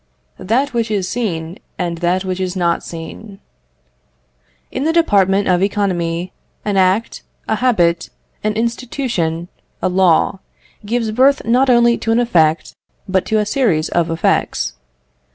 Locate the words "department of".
4.91-5.61